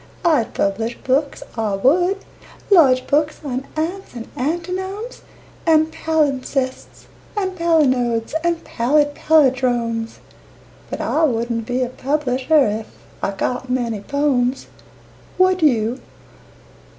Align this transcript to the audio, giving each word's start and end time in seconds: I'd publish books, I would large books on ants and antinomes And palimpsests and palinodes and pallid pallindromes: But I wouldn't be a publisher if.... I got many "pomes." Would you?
I'd 0.25 0.55
publish 0.55 0.97
books, 0.97 1.43
I 1.55 1.75
would 1.75 2.25
large 2.71 3.05
books 3.05 3.39
on 3.45 3.67
ants 3.75 4.15
and 4.15 4.27
antinomes 4.35 5.21
And 5.67 5.91
palimpsests 5.91 7.05
and 7.37 7.55
palinodes 7.55 8.33
and 8.43 8.63
pallid 8.63 9.13
pallindromes: 9.13 10.17
But 10.89 11.01
I 11.01 11.23
wouldn't 11.25 11.67
be 11.67 11.83
a 11.83 11.89
publisher 11.89 12.65
if.... 12.65 12.87
I 13.21 13.29
got 13.29 13.69
many 13.69 13.99
"pomes." 13.99 14.65
Would 15.37 15.61
you? 15.61 16.01